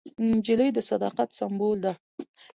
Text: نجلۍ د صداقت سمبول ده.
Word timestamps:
نجلۍ 0.29 0.69
د 0.73 0.79
صداقت 0.89 1.29
سمبول 1.39 1.77
ده. 1.85 1.93